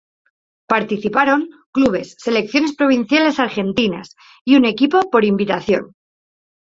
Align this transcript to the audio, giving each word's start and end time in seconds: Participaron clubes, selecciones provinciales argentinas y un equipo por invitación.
Participaron 0.65 1.51
clubes, 1.71 2.15
selecciones 2.17 2.73
provinciales 2.75 3.39
argentinas 3.39 4.15
y 4.43 4.55
un 4.55 4.65
equipo 4.65 5.11
por 5.11 5.25
invitación. 5.25 5.93